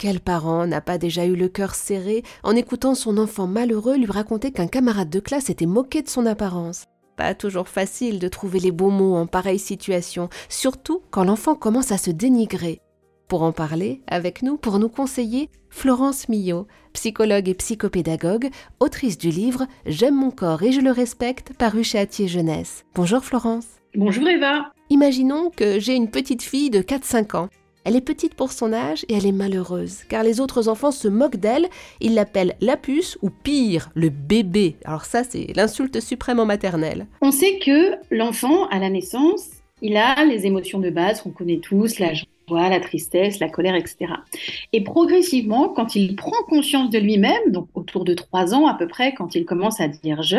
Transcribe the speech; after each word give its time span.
Quel 0.00 0.18
parent 0.18 0.66
n'a 0.66 0.80
pas 0.80 0.96
déjà 0.96 1.26
eu 1.26 1.36
le 1.36 1.48
cœur 1.48 1.74
serré 1.74 2.22
en 2.42 2.56
écoutant 2.56 2.94
son 2.94 3.18
enfant 3.18 3.46
malheureux 3.46 3.98
lui 3.98 4.06
raconter 4.06 4.50
qu'un 4.50 4.66
camarade 4.66 5.10
de 5.10 5.20
classe 5.20 5.50
était 5.50 5.66
moqué 5.66 6.00
de 6.00 6.08
son 6.08 6.24
apparence? 6.24 6.84
Pas 7.18 7.34
toujours 7.34 7.68
facile 7.68 8.18
de 8.18 8.26
trouver 8.26 8.60
les 8.60 8.72
bons 8.72 8.90
mots 8.90 9.14
en 9.14 9.26
pareille 9.26 9.58
situation, 9.58 10.30
surtout 10.48 11.02
quand 11.10 11.24
l'enfant 11.24 11.54
commence 11.54 11.92
à 11.92 11.98
se 11.98 12.10
dénigrer. 12.10 12.80
Pour 13.28 13.42
en 13.42 13.52
parler, 13.52 14.00
avec 14.06 14.40
nous, 14.40 14.56
pour 14.56 14.78
nous 14.78 14.88
conseiller, 14.88 15.50
Florence 15.68 16.30
Millot, 16.30 16.66
psychologue 16.94 17.50
et 17.50 17.54
psychopédagogue, 17.54 18.48
autrice 18.80 19.18
du 19.18 19.28
livre 19.28 19.66
J'aime 19.84 20.14
mon 20.14 20.30
corps 20.30 20.62
et 20.62 20.72
je 20.72 20.80
le 20.80 20.92
respecte, 20.92 21.52
paru 21.58 21.84
chez 21.84 21.98
Atier 21.98 22.26
Jeunesse. 22.26 22.86
Bonjour 22.94 23.22
Florence. 23.22 23.66
Bonjour 23.94 24.26
Eva. 24.26 24.72
Imaginons 24.88 25.50
que 25.50 25.78
j'ai 25.78 25.94
une 25.94 26.10
petite 26.10 26.42
fille 26.42 26.70
de 26.70 26.80
4-5 26.80 27.36
ans. 27.36 27.48
Elle 27.84 27.96
est 27.96 28.02
petite 28.02 28.34
pour 28.34 28.52
son 28.52 28.74
âge 28.74 29.06
et 29.08 29.14
elle 29.14 29.26
est 29.26 29.32
malheureuse, 29.32 30.04
car 30.08 30.22
les 30.22 30.38
autres 30.38 30.68
enfants 30.68 30.90
se 30.90 31.08
moquent 31.08 31.38
d'elle, 31.38 31.66
ils 32.00 32.14
l'appellent 32.14 32.54
la 32.60 32.76
puce 32.76 33.16
ou 33.22 33.30
pire, 33.30 33.88
le 33.94 34.10
bébé. 34.10 34.76
Alors 34.84 35.06
ça, 35.06 35.24
c'est 35.24 35.46
l'insulte 35.56 35.98
suprême 36.00 36.40
en 36.40 36.46
maternelle. 36.46 37.06
On 37.22 37.30
sait 37.30 37.58
que 37.58 37.94
l'enfant, 38.10 38.66
à 38.68 38.78
la 38.78 38.90
naissance, 38.90 39.48
il 39.80 39.96
a 39.96 40.24
les 40.26 40.44
émotions 40.44 40.78
de 40.78 40.90
base 40.90 41.22
qu'on 41.22 41.30
connaît 41.30 41.58
tous, 41.58 41.98
la 41.98 42.12
joie, 42.12 42.68
la 42.68 42.80
tristesse, 42.80 43.40
la 43.40 43.48
colère, 43.48 43.74
etc. 43.74 44.12
Et 44.74 44.82
progressivement, 44.82 45.70
quand 45.70 45.94
il 45.94 46.16
prend 46.16 46.36
conscience 46.48 46.90
de 46.90 46.98
lui-même, 46.98 47.50
donc 47.50 47.68
autour 47.74 48.04
de 48.04 48.12
trois 48.12 48.52
ans 48.52 48.66
à 48.66 48.74
peu 48.74 48.88
près, 48.88 49.14
quand 49.14 49.34
il 49.34 49.46
commence 49.46 49.80
à 49.80 49.88
dire 49.88 50.22
je, 50.22 50.36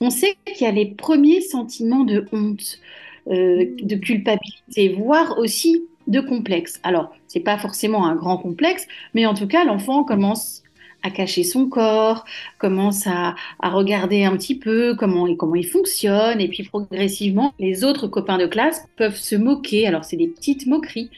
on 0.00 0.10
sait 0.10 0.36
qu'il 0.46 0.64
y 0.64 0.70
a 0.70 0.72
les 0.72 0.86
premiers 0.86 1.40
sentiments 1.40 2.04
de 2.04 2.24
honte, 2.32 2.78
euh, 3.26 3.66
de 3.82 3.96
culpabilité, 3.96 4.90
voire 4.90 5.38
aussi 5.38 5.82
de 6.08 6.20
complexe. 6.20 6.80
Alors, 6.82 7.12
c'est 7.26 7.40
pas 7.40 7.58
forcément 7.58 8.06
un 8.06 8.16
grand 8.16 8.38
complexe, 8.38 8.86
mais 9.14 9.26
en 9.26 9.34
tout 9.34 9.46
cas, 9.46 9.64
l'enfant 9.64 10.04
commence 10.04 10.62
à 11.02 11.10
cacher 11.10 11.44
son 11.44 11.68
corps, 11.68 12.24
commence 12.58 13.06
à, 13.06 13.36
regarder 13.62 14.24
un 14.24 14.36
petit 14.36 14.58
peu 14.58 14.96
comment, 14.96 15.32
comment 15.36 15.54
il 15.54 15.66
fonctionne, 15.66 16.40
et 16.40 16.48
puis 16.48 16.64
progressivement, 16.64 17.54
les 17.58 17.84
autres 17.84 18.08
copains 18.08 18.38
de 18.38 18.46
classe 18.46 18.84
peuvent 18.96 19.16
se 19.16 19.36
moquer. 19.36 19.86
Alors, 19.86 20.04
c'est 20.04 20.16
des 20.16 20.28
petites 20.28 20.66
moqueries. 20.66 21.10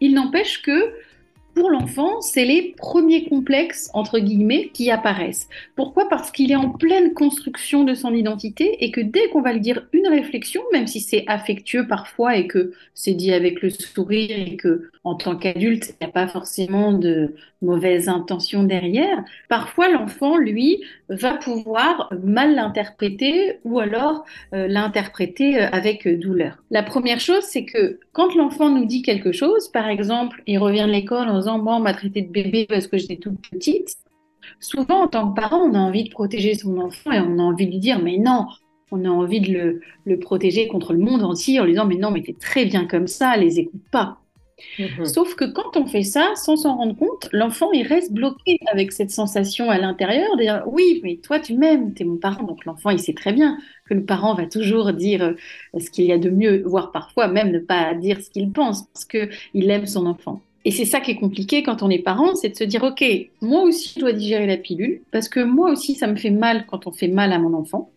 Il 0.00 0.14
n'empêche 0.14 0.62
que 0.62 0.92
pour 1.54 1.70
l'enfant, 1.70 2.20
c'est 2.20 2.44
les 2.44 2.74
premiers 2.76 3.24
complexes, 3.24 3.90
entre 3.94 4.18
guillemets, 4.18 4.70
qui 4.72 4.90
apparaissent. 4.90 5.48
Pourquoi? 5.76 6.08
Parce 6.08 6.30
qu'il 6.30 6.50
est 6.50 6.56
en 6.56 6.70
pleine 6.70 7.14
construction 7.14 7.84
de 7.84 7.94
son 7.94 8.12
identité 8.12 8.84
et 8.84 8.90
que 8.90 9.00
dès 9.00 9.28
qu'on 9.28 9.42
va 9.42 9.52
lui 9.52 9.60
dire 9.60 9.86
une 9.92 10.08
réflexion, 10.08 10.62
même 10.72 10.86
si 10.86 11.00
c'est 11.00 11.24
affectueux 11.26 11.86
parfois 11.86 12.36
et 12.36 12.46
que 12.46 12.72
c'est 12.94 13.14
dit 13.14 13.32
avec 13.32 13.62
le 13.62 13.70
sourire 13.70 14.36
et 14.36 14.56
que 14.56 14.90
en 15.04 15.14
tant 15.14 15.36
qu'adulte, 15.36 15.90
il 15.90 16.04
n'y 16.04 16.08
a 16.08 16.12
pas 16.12 16.26
forcément 16.26 16.92
de 16.92 17.34
mauvaises 17.60 18.08
intentions 18.08 18.64
derrière, 18.64 19.22
parfois 19.50 19.90
l'enfant, 19.90 20.38
lui, 20.38 20.82
va 21.10 21.34
pouvoir 21.34 22.10
mal 22.22 22.54
l'interpréter 22.54 23.58
ou 23.64 23.78
alors 23.78 24.24
euh, 24.54 24.66
l'interpréter 24.66 25.60
euh, 25.60 25.68
avec 25.72 26.08
douleur. 26.08 26.62
La 26.70 26.82
première 26.82 27.20
chose, 27.20 27.42
c'est 27.42 27.66
que 27.66 28.00
quand 28.12 28.34
l'enfant 28.34 28.70
nous 28.70 28.86
dit 28.86 29.02
quelque 29.02 29.32
chose, 29.32 29.68
par 29.68 29.88
exemple, 29.88 30.42
il 30.46 30.58
revient 30.58 30.86
de 30.86 30.92
l'école 30.92 31.28
en 31.28 31.38
disant 31.38 31.58
Moi, 31.58 31.76
on 31.76 31.80
m'a 31.80 31.94
traité 31.94 32.22
de 32.22 32.30
bébé 32.30 32.66
parce 32.66 32.86
que 32.86 32.96
j'étais 32.96 33.16
toute 33.16 33.40
petite. 33.50 33.96
Souvent, 34.58 35.02
en 35.04 35.08
tant 35.08 35.30
que 35.30 35.38
parent, 35.38 35.58
on 35.58 35.74
a 35.74 35.78
envie 35.78 36.04
de 36.04 36.10
protéger 36.10 36.54
son 36.54 36.78
enfant 36.78 37.12
et 37.12 37.20
on 37.20 37.38
a 37.38 37.42
envie 37.42 37.66
de 37.66 37.72
lui 37.72 37.78
dire 37.78 37.98
Mais 38.02 38.16
non, 38.16 38.46
on 38.90 39.04
a 39.04 39.08
envie 39.08 39.40
de 39.40 39.52
le, 39.52 39.80
le 40.06 40.18
protéger 40.18 40.66
contre 40.66 40.94
le 40.94 40.98
monde 40.98 41.22
entier 41.22 41.60
en 41.60 41.64
lui 41.64 41.72
disant 41.72 41.86
Mais 41.86 41.96
non, 41.96 42.10
mais 42.10 42.22
t'es 42.22 42.36
très 42.38 42.64
bien 42.64 42.86
comme 42.86 43.06
ça, 43.06 43.36
les 43.36 43.58
écoute 43.58 43.82
pas. 43.90 44.23
Mhm. 44.78 45.04
Sauf 45.04 45.34
que 45.34 45.44
quand 45.44 45.76
on 45.76 45.86
fait 45.86 46.02
ça, 46.04 46.32
sans 46.36 46.56
s'en 46.56 46.76
rendre 46.76 46.96
compte, 46.96 47.28
l'enfant, 47.32 47.70
il 47.72 47.86
reste 47.86 48.12
bloqué 48.12 48.58
avec 48.72 48.92
cette 48.92 49.10
sensation 49.10 49.70
à 49.70 49.78
l'intérieur 49.78 50.28
oui, 50.66 51.00
mais 51.02 51.16
toi, 51.16 51.40
tu 51.40 51.54
m'aimes, 51.54 51.94
tu 51.94 52.02
es 52.02 52.06
mon 52.06 52.16
parent. 52.16 52.44
Donc 52.44 52.64
l'enfant, 52.64 52.90
il 52.90 52.98
sait 53.00 53.14
très 53.14 53.32
bien 53.32 53.58
que 53.86 53.94
le 53.94 54.04
parent 54.04 54.34
va 54.34 54.46
toujours 54.46 54.92
dire 54.92 55.22
euh, 55.22 55.80
ce 55.80 55.90
qu'il 55.90 56.04
y 56.06 56.12
a 56.12 56.18
de 56.18 56.30
mieux, 56.30 56.62
voire 56.64 56.92
parfois 56.92 57.28
même 57.28 57.50
ne 57.50 57.58
pas 57.58 57.94
dire 57.94 58.20
ce 58.20 58.30
qu'il 58.30 58.52
pense 58.52 58.84
parce 58.92 59.04
qu'il 59.04 59.70
aime 59.70 59.86
son 59.86 60.06
enfant. 60.06 60.40
Et 60.64 60.70
c'est 60.70 60.86
ça 60.86 61.00
qui 61.00 61.10
est 61.10 61.16
compliqué 61.16 61.62
quand 61.62 61.82
on 61.82 61.90
est 61.90 61.98
parent, 61.98 62.34
c'est 62.36 62.48
de 62.50 62.56
se 62.56 62.64
dire, 62.64 62.82
OK, 62.84 63.04
moi 63.42 63.62
aussi, 63.62 63.92
je 63.94 64.00
dois 64.00 64.12
digérer 64.14 64.46
la 64.46 64.56
pilule, 64.56 65.02
parce 65.10 65.28
que 65.28 65.40
moi 65.40 65.70
aussi, 65.70 65.94
ça 65.94 66.06
me 66.06 66.16
fait 66.16 66.30
mal 66.30 66.64
quand 66.66 66.86
on 66.86 66.92
fait 66.92 67.08
mal 67.08 67.32
à 67.34 67.38
mon 67.38 67.52
enfant. 67.54 67.90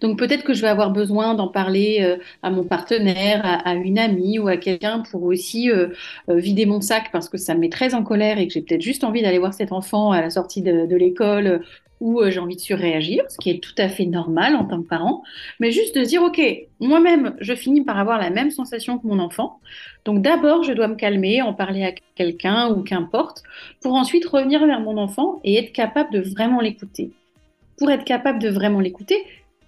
Donc 0.00 0.18
peut-être 0.18 0.44
que 0.44 0.54
je 0.54 0.62
vais 0.62 0.68
avoir 0.68 0.90
besoin 0.90 1.34
d'en 1.34 1.48
parler 1.48 1.98
euh, 2.02 2.16
à 2.42 2.50
mon 2.50 2.64
partenaire, 2.64 3.42
à, 3.44 3.74
une 3.74 3.98
amie 3.98 4.38
ou 4.38 4.48
à 4.48 4.56
quelqu'un 4.56 5.00
pour 5.10 5.22
aussi 5.24 5.70
euh, 5.70 5.88
euh, 6.28 6.36
vider 6.36 6.66
mon 6.66 6.80
sac 6.80 7.10
parce 7.12 7.28
que 7.28 7.38
ça 7.38 7.54
me 7.54 7.60
met 7.60 7.68
très 7.68 7.94
en 7.94 8.02
colère 8.02 8.38
et 8.38 8.46
que 8.46 8.52
j'ai 8.52 8.62
peut-être 8.62 8.82
juste 8.82 9.04
envie 9.04 9.22
d'aller 9.22 9.38
voir 9.38 9.54
cet 9.54 9.72
enfant 9.72 10.12
à 10.12 10.20
la 10.20 10.30
sortie 10.30 10.62
de, 10.62 10.94
l'école 10.94 11.62
où 12.00 12.22
j'ai 12.28 12.38
envie 12.38 12.54
de 12.54 12.60
surréagir, 12.60 13.24
ce 13.28 13.38
qui 13.38 13.50
est 13.50 13.62
tout 13.62 13.74
à 13.78 13.88
fait 13.88 14.04
normal 14.04 14.54
en 14.54 14.64
tant 14.64 14.80
que 14.80 14.86
parent, 14.86 15.22
mais 15.58 15.70
juste 15.70 15.96
de 15.96 16.04
dire, 16.04 16.22
OK, 16.22 16.40
moi-même, 16.78 17.34
je 17.40 17.54
finis 17.54 17.82
par 17.82 17.98
avoir 17.98 18.18
la 18.18 18.30
même 18.30 18.50
sensation 18.50 18.98
que 18.98 19.06
mon 19.06 19.18
enfant. 19.18 19.58
Donc 20.04 20.22
d'abord, 20.22 20.62
je 20.62 20.72
dois 20.72 20.86
me 20.86 20.96
calmer, 20.96 21.42
en 21.42 21.54
parler 21.54 21.82
à 21.82 21.92
quelqu'un 22.14 22.70
ou 22.70 22.82
qu'importe, 22.82 23.42
pour 23.80 23.94
ensuite 23.94 24.26
revenir 24.26 24.64
vers 24.66 24.80
mon 24.80 24.98
enfant 24.98 25.40
et 25.44 25.58
être 25.58 25.72
capable 25.72 26.12
de 26.12 26.20
vraiment 26.20 26.60
l'écouter. 26.60 27.10
Pour 27.78 27.90
être 27.90 28.04
capable 28.04 28.38
de 28.38 28.50
vraiment 28.50 28.80
l'écouter, 28.80 29.16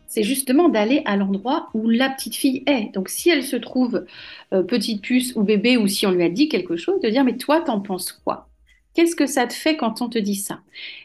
c'est 0.09 0.22
justement 0.22 0.69
d'aller 0.69 1.03
à 1.05 1.17
l'endroit 1.17 1.69
où 1.75 1.89
la 1.89 2.11
petite 2.11 2.34
fille 2.34 2.62
est. 2.67 2.93
Donc 2.94 3.09
si 3.09 3.31
elle 3.31 3.44
se 3.44 3.56
trouve 3.56 4.05
euh, 4.53 4.62
petite 4.62 5.03
puce 5.03 5.34
ou 5.37 5.43
bébé, 5.43 5.77
ou 5.77 5.87
si 5.87 6.06
on 6.06 6.12
lui 6.12 6.25
a 6.25 6.28
dit 6.28 6.49
quelque 6.49 6.77
chose, 6.77 7.00
de 7.00 7.09
dire 7.09 7.25
mais 7.25 7.37
toi 7.37 7.61
t'en 7.61 7.81
penses 7.81 8.12
quoi? 8.12 8.49
Qu'est-ce 8.95 9.15
que 9.15 9.27
ça 9.27 9.47
te 9.47 9.53
fait 9.53 9.77
quand 9.77 10.00
on 10.00 10.09
te 10.09 10.19
dit 10.19 10.37
ça? 10.37 10.61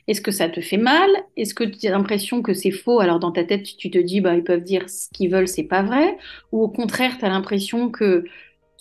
Est-ce 0.07 0.21
que 0.21 0.31
ça 0.31 0.47
te 0.47 0.61
fait 0.61 0.77
mal? 0.77 1.09
Est-ce 1.35 1.53
que 1.53 1.65
tu 1.65 1.85
as 1.87 1.91
l'impression 1.91 2.41
que 2.41 2.53
c'est 2.53 2.71
faux? 2.71 3.01
Alors 3.01 3.19
dans 3.19 3.33
ta 3.33 3.43
tête, 3.43 3.63
tu 3.63 3.91
te 3.91 3.97
dis, 3.97 4.21
bah, 4.21 4.33
ils 4.33 4.45
peuvent 4.45 4.63
dire 4.63 4.89
ce 4.89 5.09
qu'ils 5.09 5.29
veulent, 5.29 5.49
c'est 5.49 5.63
pas 5.63 5.83
vrai. 5.83 6.17
Ou 6.53 6.61
au 6.63 6.69
contraire, 6.69 7.17
tu 7.17 7.25
as 7.25 7.29
l'impression 7.29 7.89
que 7.89 8.23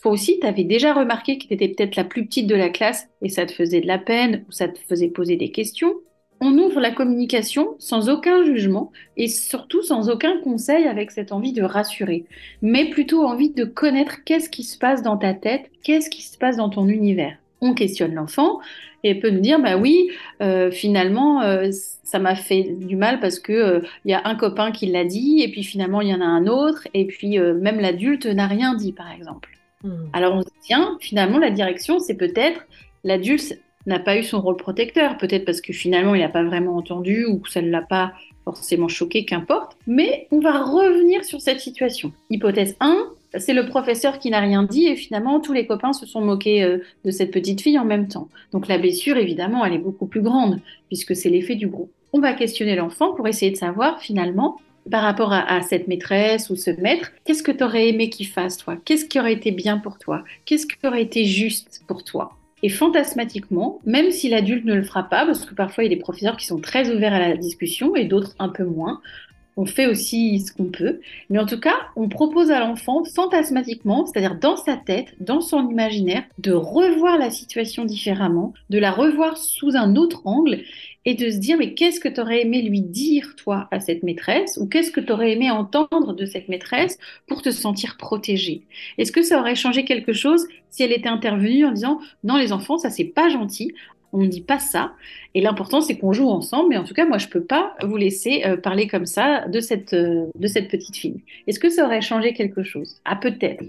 toi 0.01 0.13
aussi, 0.13 0.39
tu 0.41 0.47
avais 0.47 0.63
déjà 0.63 0.95
remarqué 0.95 1.39
que 1.39 1.47
tu 1.49 1.55
étais 1.55 1.67
peut-être 1.69 1.97
la 1.97 2.05
plus 2.05 2.25
petite 2.25 2.47
de 2.47 2.55
la 2.55 2.69
classe 2.69 3.09
et 3.21 3.29
ça 3.29 3.47
te 3.47 3.53
faisait 3.53 3.81
de 3.81 3.89
la 3.89 3.99
peine 3.99 4.45
ou 4.49 4.53
ça 4.53 4.69
te 4.69 4.79
faisait 4.79 5.09
poser 5.09 5.37
des 5.37 5.51
questions 5.51 5.95
on 6.41 6.57
ouvre 6.57 6.81
la 6.81 6.91
communication 6.91 7.75
sans 7.79 8.09
aucun 8.09 8.45
jugement 8.45 8.93
et 9.17 9.29
surtout 9.29 9.83
sans 9.83 10.09
aucun 10.09 10.41
conseil 10.41 10.87
avec 10.87 11.11
cette 11.11 11.33
envie 11.33 11.53
de 11.53 11.63
rassurer, 11.63 12.25
mais 12.63 12.89
plutôt 12.89 13.25
envie 13.25 13.51
de 13.51 13.65
connaître 13.65 14.25
qu'est-ce 14.25 14.49
qui 14.49 14.65
se 14.65 14.79
passe 14.79 15.03
dans 15.03 15.19
ta 15.19 15.35
tête, 15.35 15.71
qu'est-ce 15.83 16.09
qui 16.09 16.23
se 16.23 16.39
passe 16.39 16.57
dans 16.57 16.71
ton 16.71 16.89
univers. 16.89 17.37
On 17.61 17.75
questionne 17.75 18.15
l'enfant 18.15 18.61
et 19.05 19.21
peut 19.21 19.29
nous 19.29 19.41
dire 19.41 19.61
bah 19.61 19.77
oui, 19.77 20.11
euh, 20.41 20.71
finalement 20.71 21.43
euh, 21.43 21.69
ça 21.73 22.19
m'a 22.19 22.35
fait 22.35 22.75
du 22.79 22.97
mal 22.97 23.21
parce 23.21 23.39
que 23.39 23.53
euh, 23.53 23.81
il 24.07 24.11
y 24.11 24.15
a 24.15 24.23
un 24.25 24.35
copain 24.35 24.73
qui 24.73 24.87
l'a 24.87 25.05
dit 25.05 25.43
et 25.43 25.51
puis 25.51 25.63
finalement 25.63 26.01
il 26.01 26.09
y 26.09 26.15
en 26.15 26.23
a 26.23 26.27
un 26.27 26.47
autre 26.47 26.89
et 26.95 27.07
puis 27.07 27.39
même 27.39 27.81
l'adulte 27.81 28.25
n'a 28.25 28.47
rien 28.47 28.75
dit 28.75 28.93
par 28.93 29.11
exemple. 29.13 29.51
Hmm. 29.83 30.09
Alors 30.15 30.35
on 30.35 30.41
se 30.41 30.47
dit 30.47 30.61
tiens 30.63 30.97
finalement 31.01 31.39
la 31.39 31.51
direction 31.51 31.99
c'est 31.99 32.17
peut-être 32.17 32.67
l'adulte 33.05 33.59
n'a 33.87 33.99
pas 33.99 34.19
eu 34.19 34.23
son 34.23 34.41
rôle 34.41 34.57
protecteur, 34.57 35.17
peut-être 35.17 35.45
parce 35.45 35.61
que 35.61 35.73
finalement 35.73 36.15
il 36.15 36.21
n'a 36.21 36.29
pas 36.29 36.45
vraiment 36.45 36.77
entendu 36.77 37.25
ou 37.25 37.43
ça 37.47 37.63
ne 37.63 37.71
l'a 37.71 37.83
pas 37.83 38.13
forcément 38.45 38.89
choqué, 38.89 39.25
qu'importe. 39.25 39.77
Mais 39.87 40.27
on 40.31 40.41
va 40.41 40.63
revenir 40.63 41.25
sur 41.25 41.41
cette 41.41 41.61
situation. 41.61 42.13
Hypothèse 42.31 42.77
1, 42.81 43.07
c'est 43.39 43.55
le 43.55 43.67
professeur 43.67 44.19
qui 44.19 44.31
n'a 44.31 44.41
rien 44.41 44.65
dit 44.65 44.87
et 44.87 44.97
finalement 44.97 45.41
tous 45.41 45.53
les 45.53 45.67
copains 45.67 45.93
se 45.93 46.07
sont 46.07 46.21
moqués 46.21 46.63
euh, 46.63 46.79
de 47.05 47.11
cette 47.11 47.31
petite 47.31 47.61
fille 47.61 47.79
en 47.79 47.85
même 47.85 48.09
temps. 48.09 48.29
Donc 48.53 48.69
la 48.69 48.79
blessure, 48.79 49.17
évidemment, 49.17 49.65
elle 49.65 49.75
est 49.75 49.79
beaucoup 49.79 50.07
plus 50.07 50.23
grande 50.23 50.61
puisque 50.89 51.15
c'est 51.15 51.31
l'effet 51.31 51.55
du 51.55 51.69
groupe. 51.69 51.91
On 52.13 52.21
va 52.21 52.33
questionner 52.33 52.75
l'enfant 52.75 53.13
pour 53.13 53.29
essayer 53.29 53.53
de 53.53 53.57
savoir 53.57 54.01
finalement 54.01 54.61
par 54.91 55.03
rapport 55.03 55.33
à, 55.33 55.41
à, 55.41 55.63
cette 55.63 55.87
maîtresse 55.87 56.51
ou 56.51 56.57
ce 56.57 56.71
maître, 56.71 57.13
qu'est-ce 57.25 57.43
que 57.43 57.53
tu 57.53 57.63
aurais 57.63 57.89
aimé 57.89 58.09
qu'il 58.09 58.27
fasse, 58.27 58.57
toi? 58.57 58.77
Qu'est-ce 58.85 59.05
qui 59.05 59.21
aurait 59.21 59.35
été 59.35 59.53
bien 59.53 59.79
pour 59.79 59.99
toi? 59.99 60.25
Qu'est-ce 60.47 60.67
qui 60.67 60.75
aurait 60.85 61.03
été 61.03 61.27
juste 61.27 61.83
pour 61.87 62.03
toi? 62.03 62.40
Et 62.63 62.69
fantasmatiquement, 62.69 63.81
même 63.85 64.11
si 64.11 64.29
l'adulte 64.29 64.65
ne 64.65 64.75
le 64.75 64.83
fera 64.83 65.05
pas, 65.05 65.27
parce 65.27 65.45
que 65.45 65.55
parfois 65.55 65.85
il 65.85 65.91
y 65.91 65.93
a 65.93 65.97
des 65.97 66.01
professeurs 66.01 66.37
qui 66.37 66.47
sont 66.47 66.61
très 66.61 66.91
ouverts 66.95 67.15
à 67.15 67.19
la 67.19 67.37
discussion 67.37 67.97
et 67.97 68.05
d'autres 68.05 68.35
un 68.39 68.49
peu 68.49 68.65
moins, 68.65 69.01
on 69.57 69.67
fait 69.67 69.87
aussi 69.87 70.41
ce 70.41 70.53
qu'on 70.53 70.71
peut. 70.71 71.01
Mais 71.29 71.39
en 71.39 71.47
tout 71.47 71.61
cas, 71.61 71.75
on 71.97 72.09
propose 72.09 72.51
à 72.51 72.61
l'enfant 72.61 73.05
fantasmatiquement, 73.05 74.07
c'est-à-dire 74.07 74.37
dans 74.37 74.57
sa 74.57 74.77
tête, 74.77 75.15
dans 75.21 75.41
son 75.41 75.69
imaginaire, 75.69 76.23
de 76.39 76.53
revoir 76.53 77.19
la 77.19 77.31
situation 77.31 77.85
différemment, 77.85 78.55
de 78.71 78.79
la 78.79 78.91
revoir 78.91 79.37
sous 79.37 79.77
un 79.77 79.97
autre 79.97 80.23
angle 80.25 80.61
et 81.05 81.15
de 81.15 81.31
se 81.31 81.39
dire 81.39 81.57
mais 81.59 81.75
qu'est-ce 81.75 82.01
que 82.01 82.09
tu 82.09 82.21
aurais 82.21 82.43
aimé 82.43 82.63
lui 82.63 82.81
dire 82.83 83.35
toi 83.37 83.69
à 83.71 83.81
cette 83.81 84.03
maîtresse 84.03 84.59
ou 84.61 84.67
qu'est-ce 84.67 84.91
que 84.91 85.01
tu 85.01 85.13
aurais 85.13 85.33
aimé 85.33 85.51
entendre 85.51 86.15
de 86.15 86.27
cette 86.27 86.49
maîtresse 86.49 86.99
pour 87.27 87.43
te 87.43 87.51
sentir 87.51 87.97
protégé 87.97 88.63
Est-ce 88.99 89.13
que 89.13 89.23
ça 89.23 89.41
aurait 89.41 89.55
changé 89.55 89.85
quelque 89.85 90.13
chose 90.13 90.47
si 90.69 90.83
elle 90.83 90.93
était 90.93 91.09
intervenue 91.09 91.65
en 91.65 91.73
disant 91.73 92.01
non 92.25 92.37
les 92.37 92.53
enfants 92.53 92.79
ça 92.79 92.91
c'est 92.91 93.05
pas 93.05 93.29
gentil 93.29 93.75
on 94.13 94.19
ne 94.19 94.27
dit 94.27 94.41
pas 94.41 94.59
ça. 94.59 94.93
Et 95.35 95.41
l'important, 95.41 95.81
c'est 95.81 95.97
qu'on 95.97 96.13
joue 96.13 96.29
ensemble. 96.29 96.71
Mais 96.71 96.77
en 96.77 96.85
tout 96.85 96.95
cas, 96.95 97.07
moi, 97.07 97.19
je 97.19 97.27
ne 97.27 97.31
peux 97.31 97.45
pas 97.45 97.75
vous 97.83 97.97
laisser 97.97 98.43
euh, 98.45 98.57
parler 98.57 98.87
comme 98.87 99.07
ça 99.07 99.47
de 99.49 99.61
cette, 99.61 99.93
euh, 99.93 100.27
de 100.35 100.47
cette 100.47 100.69
petite 100.69 100.97
fille. 100.97 101.23
Est-ce 101.47 101.61
que 101.61 101.71
ça 101.71 101.85
aurait 101.85 102.01
changé 102.01 102.33
quelque 102.33 102.63
chose? 102.63 103.01
Ah, 103.05 103.17
peut-être. 103.17 103.65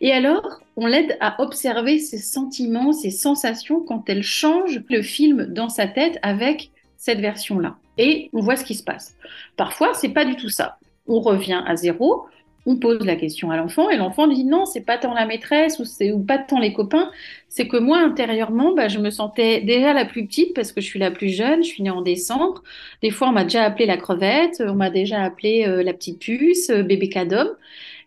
Et 0.00 0.12
alors, 0.12 0.60
on 0.76 0.86
l'aide 0.86 1.16
à 1.20 1.40
observer 1.42 1.98
ses 1.98 2.18
sentiments, 2.18 2.92
ses 2.92 3.10
sensations 3.10 3.80
quand 3.80 4.08
elle 4.08 4.22
change 4.22 4.82
le 4.88 5.02
film 5.02 5.46
dans 5.46 5.68
sa 5.68 5.86
tête 5.86 6.18
avec 6.22 6.70
cette 6.96 7.20
version-là. 7.20 7.76
Et 7.96 8.30
on 8.32 8.40
voit 8.40 8.56
ce 8.56 8.64
qui 8.64 8.74
se 8.74 8.84
passe. 8.84 9.16
Parfois, 9.56 9.94
c'est 9.94 10.10
pas 10.10 10.24
du 10.24 10.36
tout 10.36 10.48
ça. 10.48 10.78
On 11.06 11.20
revient 11.20 11.62
à 11.66 11.74
zéro, 11.76 12.26
on 12.66 12.76
pose 12.76 13.04
la 13.04 13.16
question 13.16 13.50
à 13.50 13.56
l'enfant 13.56 13.88
et 13.90 13.96
l'enfant 13.96 14.26
dit 14.26 14.44
non, 14.44 14.66
c'est 14.66 14.82
pas 14.84 14.98
tant 14.98 15.14
la 15.14 15.26
maîtresse 15.26 15.78
ou, 15.78 15.84
c'est, 15.84 16.12
ou 16.12 16.18
pas 16.18 16.38
tant 16.38 16.58
les 16.58 16.72
copains, 16.72 17.10
c'est 17.48 17.66
que 17.66 17.76
moi 17.76 17.98
intérieurement, 17.98 18.74
bah, 18.74 18.88
je 18.88 18.98
me 18.98 19.10
sentais 19.10 19.60
déjà 19.62 19.92
la 19.92 20.04
plus 20.04 20.26
petite 20.26 20.54
parce 20.54 20.72
que 20.72 20.80
je 20.80 20.86
suis 20.86 20.98
la 20.98 21.10
plus 21.10 21.30
jeune, 21.30 21.62
je 21.62 21.68
suis 21.68 21.82
née 21.82 21.90
en 21.90 22.02
décembre. 22.02 22.62
Des 23.02 23.10
fois, 23.10 23.28
on 23.28 23.32
m'a 23.32 23.44
déjà 23.44 23.64
appelé 23.64 23.86
la 23.86 23.96
crevette, 23.96 24.62
on 24.66 24.74
m'a 24.74 24.90
déjà 24.90 25.22
appelé 25.22 25.64
euh, 25.66 25.82
la 25.82 25.94
petite 25.94 26.18
puce, 26.18 26.70
euh, 26.70 26.82
bébé 26.82 27.08
cadom. 27.08 27.48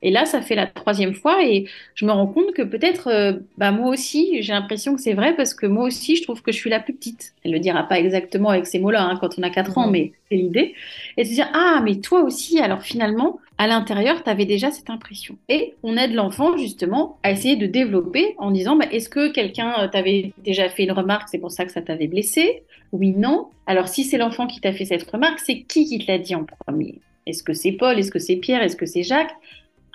Et 0.04 0.10
là, 0.10 0.26
ça 0.26 0.42
fait 0.42 0.56
la 0.56 0.66
troisième 0.68 1.14
fois 1.14 1.44
et 1.44 1.66
je 1.94 2.06
me 2.06 2.12
rends 2.12 2.28
compte 2.28 2.54
que 2.54 2.64
peut-être, 2.64 3.08
euh, 3.08 3.34
bah, 3.58 3.72
moi 3.72 3.90
aussi, 3.90 4.42
j'ai 4.42 4.54
l'impression 4.54 4.96
que 4.96 5.02
c'est 5.02 5.14
vrai 5.14 5.36
parce 5.36 5.54
que 5.54 5.68
moi 5.68 5.86
aussi, 5.86 6.16
je 6.16 6.24
trouve 6.24 6.42
que 6.42 6.52
je 6.52 6.58
suis 6.58 6.70
la 6.70 6.80
plus 6.80 6.94
petite. 6.94 7.34
Elle 7.44 7.52
ne 7.52 7.58
le 7.58 7.62
dira 7.62 7.84
pas 7.84 8.00
exactement 8.00 8.50
avec 8.50 8.66
ces 8.66 8.80
mots-là 8.80 9.04
hein, 9.04 9.18
quand 9.22 9.38
on 9.38 9.44
a 9.44 9.50
4 9.50 9.78
ans, 9.78 9.88
mais 9.88 10.14
c'est 10.30 10.38
l'idée. 10.38 10.74
Et 11.18 11.26
se 11.26 11.34
dire, 11.34 11.50
ah, 11.54 11.82
mais 11.84 11.98
toi 11.98 12.22
aussi, 12.22 12.60
alors 12.60 12.82
finalement, 12.82 13.40
à 13.62 13.68
l'intérieur, 13.68 14.24
tu 14.24 14.30
avais 14.32 14.46
déjà 14.46 14.72
cette 14.72 14.90
impression. 14.90 15.38
Et 15.48 15.76
on 15.84 15.96
aide 15.96 16.16
l'enfant 16.16 16.58
justement 16.58 17.20
à 17.22 17.30
essayer 17.30 17.58
de 17.58 17.68
développer 17.68 18.34
en 18.40 18.50
disant, 18.50 18.76
bah, 18.76 18.88
est-ce 18.92 19.08
que 19.08 19.32
quelqu'un 19.32 19.76
euh, 19.78 19.88
t'avait 19.88 20.34
déjà 20.44 20.68
fait 20.68 20.82
une 20.86 20.94
remarque, 20.94 21.30
c'est 21.30 21.38
pour 21.38 21.52
ça 21.52 21.64
que 21.66 21.72
ça 21.72 21.84
t'avait 21.84 22.08
blessé? 22.08 22.64
Oui, 22.92 23.12
non. 23.12 23.50
Alors 23.68 23.88
si 23.88 24.04
c'est 24.04 24.18
l'enfant 24.18 24.48
qui 24.48 24.62
t'a 24.62 24.74
fait 24.74 24.86
cette 24.86 25.08
remarque, 25.08 25.38
c'est 25.38 25.62
qui 25.62 25.86
qui 25.86 26.00
te 26.00 26.12
l'a 26.12 26.18
dit 26.18 26.34
en 26.34 26.44
premier? 26.44 27.02
Est-ce 27.28 27.44
que 27.44 27.54
c'est 27.54 27.74
Paul? 27.74 28.00
Est-ce 28.00 28.10
que 28.10 28.18
c'est 28.18 28.38
Pierre? 28.38 28.64
Est-ce 28.64 28.76
que 28.76 28.88
c'est 28.88 29.04
Jacques? 29.04 29.36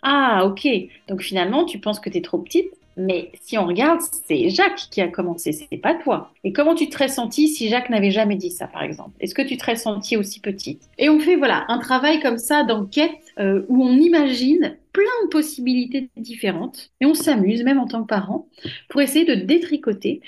Ah, 0.01 0.45
ok. 0.47 0.69
Donc 1.09 1.23
finalement, 1.23 1.65
tu 1.65 1.81
penses 1.81 1.99
que 1.99 2.09
tu 2.09 2.19
es 2.19 2.23
trop 2.23 2.39
petite, 2.39 2.71
mais 2.97 3.31
si 3.43 3.59
on 3.59 3.67
regarde, 3.67 4.01
c'est 4.27 4.49
Jacques 4.49 4.89
qui 4.91 5.01
a 5.01 5.09
commencé, 5.09 5.53
c'est 5.53 5.77
pas 5.77 5.95
toi. 5.95 6.33
Et 6.45 6.53
comment 6.53 6.75
tu 6.75 6.89
te 6.89 6.95
serais 6.95 7.09
si 7.09 7.69
Jacques 7.69 7.91
n'avait 7.91 8.11
jamais 8.11 8.37
dit 8.37 8.51
ça, 8.51 8.67
par 8.67 8.83
exemple? 8.83 9.11
Est-ce 9.21 9.35
que 9.35 9.43
tu 9.43 9.57
te 9.57 9.63
serais 9.63 9.77
aussi 10.17 10.41
petite? 10.41 10.89
Et 10.99 11.11
on 11.11 11.21
fait 11.21 11.37
voilà 11.37 11.65
un 11.69 11.79
travail 11.79 12.21
comme 12.21 12.39
ça 12.39 12.65
d'enquête 12.65 13.11
euh, 13.39 13.67
où 13.69 13.85
on 13.85 13.97
imagine 13.99 14.77
plein 14.93 15.05
de 15.25 15.29
possibilités 15.29 16.09
différentes 16.17 16.91
et 17.03 17.07
on 17.07 17.13
s'amuse, 17.13 17.63
même 17.65 17.79
en 17.79 17.87
tant 17.87 18.03
que 18.03 18.09
parent, 18.09 18.49
pour 18.89 19.03
essayer 19.03 19.27
de 19.27 19.35
détricoter. 19.35 20.23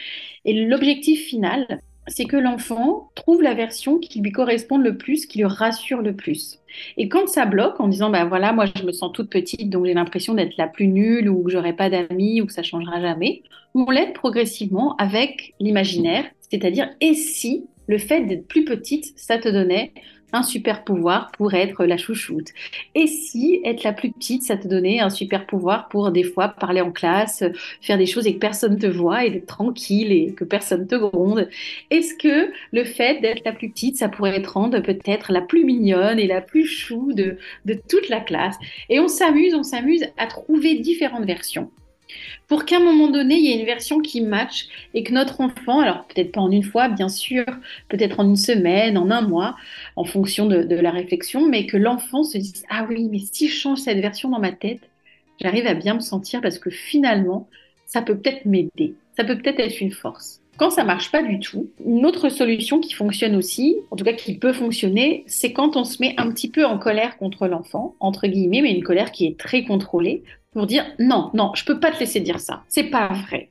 Et 0.44 0.66
l'objectif 0.66 1.24
final, 1.24 1.80
c'est 2.08 2.25
que 2.25 2.37
l'enfant 2.37 3.10
trouve 3.14 3.43
la 3.43 3.55
version 3.55 3.99
qui 3.99 4.20
lui 4.20 4.32
correspond 4.32 4.78
le 4.78 4.96
plus, 4.96 5.26
qui 5.26 5.38
le 5.38 5.46
rassure 5.46 6.02
le 6.02 6.14
plus. 6.14 6.58
Et 6.96 7.08
quand 7.08 7.28
ça 7.28 7.46
bloque 7.46 7.81
en 7.81 7.88
disant, 7.88 8.10
ben 8.10 8.26
voilà, 8.26 8.52
moi 8.52 8.66
je 8.66 8.84
me 8.84 8.93
sens 8.93 9.12
toute 9.12 9.31
petite, 9.31 9.70
donc 9.70 9.87
j'ai 9.87 9.94
l'impression 9.94 10.34
d'être 10.34 10.56
la 10.56 10.66
plus 10.66 10.88
nulle 10.88 11.28
ou 11.28 11.43
que 11.43 11.50
j'aurai 11.50 11.72
pas 11.72 11.90
d'amis 11.90 12.40
ou 12.40 12.46
que 12.46 12.52
ça 12.52 12.62
changera 12.62 13.00
jamais, 13.00 13.43
on 13.75 13.90
l'aide 13.90 14.12
progressivement 14.12 14.96
avec 14.96 15.55
l'imaginaire, 15.60 16.25
c'est-à-dire 16.50 16.90
et 17.00 17.14
si 17.14 17.66
le 17.87 17.99
fait 17.99 18.22
d'être 18.22 18.46
plus 18.46 18.64
petite, 18.64 19.19
ça 19.19 19.38
te 19.38 19.49
donnait 19.49 19.93
un 20.32 20.42
super 20.42 20.84
pouvoir 20.84 21.30
pour 21.32 21.54
être 21.54 21.84
la 21.84 21.96
chouchoute. 21.96 22.48
Et 22.94 23.06
si 23.06 23.60
être 23.64 23.82
la 23.82 23.92
plus 23.92 24.10
petite, 24.10 24.42
ça 24.42 24.56
te 24.56 24.69
donnait 24.69 25.00
un 25.00 25.10
super 25.10 25.46
pouvoir 25.46 25.88
pour 25.88 26.10
des 26.10 26.25
fois 26.25 26.48
parler 26.48 26.80
en 26.80 26.92
classe, 26.92 27.44
faire 27.80 27.98
des 27.98 28.06
choses 28.06 28.26
et 28.26 28.34
que 28.34 28.38
personne 28.38 28.78
te 28.78 28.86
voit 28.86 29.25
et 29.25 29.30
d'être 29.30 29.46
tranquille 29.46 30.12
et 30.12 30.32
que 30.34 30.44
personne 30.44 30.86
te 30.86 30.96
gronde? 30.96 31.48
Est-ce 31.90 32.14
que 32.14 32.52
le 32.72 32.84
fait 32.84 33.20
d'être 33.20 33.44
la 33.44 33.52
plus 33.52 33.70
petite, 33.70 33.96
ça 33.96 34.08
pourrait 34.08 34.42
te 34.42 34.48
rendre 34.48 34.80
peut-être 34.80 35.32
la 35.32 35.40
plus 35.40 35.64
mignonne 35.64 36.19
et 36.19 36.26
la 36.26 36.40
plus 36.40 36.66
chou 36.66 37.12
de, 37.12 37.38
de 37.64 37.75
toute 37.88 38.08
la 38.08 38.20
classe? 38.20 38.56
Et 38.88 39.00
on 39.00 39.08
s'amuse, 39.08 39.54
on 39.54 39.62
s'amuse 39.62 40.04
à 40.16 40.26
trouver 40.26 40.76
différentes 40.76 41.25
versions 41.26 41.70
pour 42.46 42.64
qu'à 42.64 42.76
un 42.76 42.81
moment 42.81 43.08
donné, 43.08 43.37
il 43.37 43.44
y 43.44 43.52
ait 43.52 43.60
une 43.60 43.66
version 43.66 44.00
qui 44.00 44.20
match 44.20 44.69
et 44.94 45.02
que 45.02 45.12
notre 45.12 45.40
enfant, 45.40 45.81
alors 45.81 46.06
peut-être 46.06 46.32
pas 46.32 46.40
en 46.40 46.50
une 46.50 46.62
fois, 46.62 46.88
bien 46.88 47.08
sûr, 47.08 47.44
peut-être 47.88 48.20
en 48.20 48.28
une 48.28 48.37
semaine, 48.37 48.96
en 48.96 49.10
un 49.10 49.20
mois, 49.20 49.56
en 49.96 50.05
fonction 50.05 50.46
de, 50.46 50.75
la 50.75 50.90
réflexion, 50.90 51.49
mais 51.49 51.66
que 51.66 51.76
l'enfant 51.76 52.22
se 52.22 52.38
dise 52.38 52.64
Ah 52.70 52.87
oui, 52.88 53.08
mais 53.10 53.19
si 53.19 53.49
je 53.49 53.55
change 53.55 53.78
cette 53.78 53.99
version 53.99 54.31
dans 54.31 54.40
ma 54.40 54.52
tête, 54.52 54.81
j'arrive 55.40 55.66
à 55.66 55.75
bien 55.75 55.94
me 55.94 56.00
sentir 56.00 56.40
parce 56.40 56.58
que 56.58 56.70
finalement, 56.70 57.49
ça 57.87 58.02
peut 58.02 58.16
peut-être 58.16 58.44
m'aider, 58.44 58.94
ça 59.16 59.25
peut 59.25 59.37
peut-être 59.37 59.61
être 59.61 59.81
une 59.81 59.93
force. 59.93 60.40
Quand 60.58 60.70
ça 60.70 60.82
marche 60.82 61.12
pas 61.12 61.22
du 61.22 61.38
tout, 61.38 61.70
une 61.87 62.04
autre 62.04 62.31
solution 62.31 62.81
qui 62.81 62.93
fonctionne 62.93 63.37
aussi, 63.37 63.76
en 63.93 63.96
tout 63.96 64.04
cas 64.04 64.12
qui 64.12 64.37
peut 64.37 64.52
fonctionner, 64.52 65.22
c'est 65.28 65.52
quand 65.52 65.76
on 65.76 65.84
se 65.84 66.02
met 66.02 66.14
un 66.16 66.32
petit 66.32 66.50
peu 66.50 66.64
en 66.64 66.78
colère 66.78 67.16
contre 67.16 67.46
l'enfant, 67.46 67.94
entre 68.00 68.26
guillemets, 68.26 68.62
mais 68.62 68.72
une 68.72 68.82
colère 68.82 69.12
qui 69.12 69.26
est 69.26 69.38
très 69.38 69.64
contrôlée, 69.64 70.25
pour 70.52 70.66
dire 70.66 70.86
non, 70.98 71.30
non, 71.34 71.52
je 71.54 71.64
peux 71.64 71.80
pas 71.80 71.90
te 71.90 72.00
laisser 72.00 72.20
dire 72.20 72.40
ça. 72.40 72.62
C'est 72.68 72.84
pas 72.84 73.08
vrai. 73.08 73.50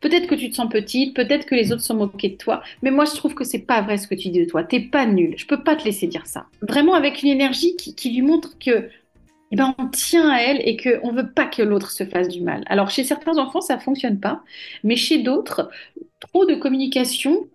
Peut-être 0.00 0.26
que 0.26 0.34
tu 0.34 0.50
te 0.50 0.56
sens 0.56 0.68
petite, 0.68 1.14
peut-être 1.14 1.46
que 1.46 1.54
les 1.54 1.72
autres 1.72 1.82
sont 1.82 1.94
moqués 1.94 2.30
de 2.30 2.36
toi, 2.36 2.62
mais 2.82 2.90
moi 2.90 3.04
je 3.04 3.14
trouve 3.14 3.34
que 3.34 3.44
c'est 3.44 3.60
pas 3.60 3.80
vrai 3.80 3.96
ce 3.96 4.08
que 4.08 4.14
tu 4.14 4.28
dis 4.28 4.40
de 4.40 4.50
toi. 4.50 4.64
T'es 4.64 4.80
pas 4.80 5.06
nul. 5.06 5.34
Je 5.36 5.46
peux 5.46 5.62
pas 5.62 5.76
te 5.76 5.84
laisser 5.84 6.06
dire 6.06 6.26
ça. 6.26 6.46
Vraiment 6.62 6.94
avec 6.94 7.22
une 7.22 7.28
énergie 7.28 7.76
qui, 7.76 8.10
lui 8.10 8.22
montre 8.22 8.58
que 8.58 8.88
eh 9.50 9.56
ben, 9.56 9.74
on 9.78 9.86
tient 9.86 10.28
à 10.30 10.40
elle 10.40 10.60
et 10.68 10.76
qu'on 10.76 11.12
ne 11.12 11.22
veut 11.22 11.30
pas 11.30 11.46
que 11.46 11.62
l'autre 11.62 11.90
se 11.90 12.04
fasse 12.04 12.28
du 12.28 12.42
mal. 12.42 12.64
Alors 12.66 12.90
chez 12.90 13.04
certains 13.04 13.38
enfants, 13.38 13.60
ça 13.60 13.78
fonctionne 13.78 14.20
pas, 14.20 14.42
mais 14.84 14.96
chez 14.96 15.18
d'autres, 15.18 15.70
trop 16.20 16.44
de 16.44 16.54
communication, 16.54 17.48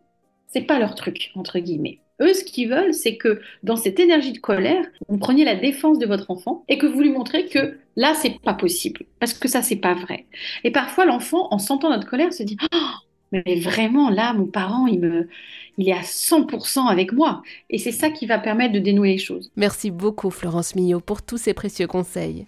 c'est 0.48 0.62
pas 0.62 0.80
leur 0.80 0.96
truc, 0.96 1.32
entre 1.36 1.60
guillemets. 1.60 2.00
Eux, 2.22 2.34
ce 2.34 2.44
qu'ils 2.44 2.70
veulent, 2.70 2.94
c'est 2.94 3.18
que 3.18 3.42
dans 3.64 3.76
cette 3.76 4.00
énergie 4.00 4.34
de 4.34 4.40
colère, 4.40 4.86
vous 5.10 5.18
preniez 5.18 5.46
la 5.46 5.56
défense 5.56 5.98
de 6.00 6.06
votre 6.06 6.30
enfant 6.30 6.64
et 6.68 6.78
que 6.78 6.86
vous 6.86 7.02
lui 7.02 7.10
montrez 7.10 7.48
que 7.48 7.78
là, 7.96 8.14
c'est 8.16 8.40
pas 8.42 8.54
possible, 8.54 9.02
parce 9.20 9.34
que 9.34 9.48
ça, 9.48 9.62
c'est 9.62 9.78
pas 9.78 9.94
vrai. 9.94 10.26
Et 10.64 10.72
parfois, 10.72 11.06
l'enfant, 11.06 11.48
en 11.52 11.60
sentant 11.60 11.90
notre 11.90 12.08
colère, 12.08 12.34
se 12.34 12.44
dit 12.44 12.58
oh, 12.74 12.78
mais 13.32 13.60
vraiment, 13.60 14.10
là, 14.10 14.34
mon 14.34 14.46
parent, 14.46 14.86
il, 14.86 15.00
me, 15.00 15.28
il 15.78 15.90
est 15.90 15.94
à 15.94 16.02
100% 16.02 16.88
avec 16.88 17.14
moi. 17.14 17.42
Et 17.72 17.80
c'est 17.80 17.92
ça 17.92 18.12
qui 18.12 18.28
va 18.28 18.38
permettre 18.38 18.74
de 18.74 18.80
dénouer 18.80 19.14
les 19.14 19.18
choses. 19.18 19.52
Merci 19.56 19.90
beaucoup, 19.90 20.30
Florence 20.30 20.76
Millot, 20.76 21.00
pour 21.00 21.24
tous 21.24 21.38
ces 21.38 21.56
précieux 21.56 21.88
conseils. 21.88 22.46